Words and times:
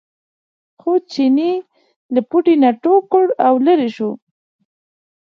خو 0.79 0.91
چیني 1.11 1.53
له 2.13 2.21
پوټي 2.29 2.55
نه 2.63 2.69
ټوپ 2.81 3.03
کړ 3.13 3.25
او 3.45 3.53
لرې 3.65 3.89
شو. 3.95 4.11